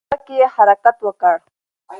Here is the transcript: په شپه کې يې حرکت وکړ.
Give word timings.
په 0.01 0.05
شپه 0.09 0.17
کې 0.25 0.35
يې 0.39 0.47
حرکت 0.55 0.97
وکړ. 1.03 1.35